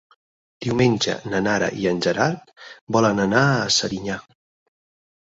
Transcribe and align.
Diumenge 0.65 1.15
na 1.33 1.43
Nara 1.49 1.69
i 1.83 1.87
en 1.93 2.03
Gerard 2.07 2.51
volen 2.99 3.25
anar 3.29 3.47
a 3.55 3.63
Serinyà. 3.81 4.21